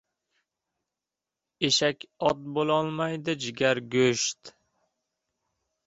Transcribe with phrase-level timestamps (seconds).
[1.67, 1.99] •Eshak
[2.31, 4.57] ot bo‘lolmaydi, jigar― go‘sht.